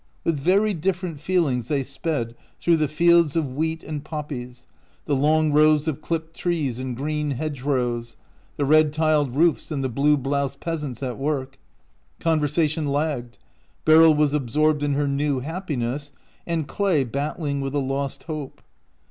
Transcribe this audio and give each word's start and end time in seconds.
With 0.23 0.39
very 0.39 0.73
different 0.73 1.19
feelings 1.19 1.67
they 1.67 1.83
sped 1.83 2.35
through 2.59 2.77
the 2.77 2.87
fields 2.87 3.35
of 3.35 3.53
wheat 3.53 3.83
and 3.83 4.03
poppies, 4.03 4.65
the 5.05 5.15
long 5.15 5.51
rows 5.53 5.87
of 5.87 6.01
clipped 6.01 6.35
trees 6.35 6.79
and 6.79 6.97
green 6.97 7.29
hedge 7.37 7.61
rows, 7.61 8.15
the 8.57 8.65
red 8.65 8.93
tiled 8.93 9.35
roofs 9.35 9.69
and 9.69 9.83
the 9.83 9.89
blue 9.89 10.17
bloused 10.17 10.59
peasants 10.59 11.03
at 11.03 11.19
work. 11.19 11.59
Conversation 12.19 12.87
lagged. 12.87 13.37
Beryl 13.85 14.15
was 14.15 14.33
absorbed 14.33 14.81
in 14.81 14.93
her 14.95 15.07
new 15.07 15.39
happiness, 15.41 16.11
and 16.47 16.67
Clay 16.67 17.03
battling 17.03 17.61
with 17.61 17.75
a 17.75 17.77
lost 17.77 18.23
hope. 18.23 18.63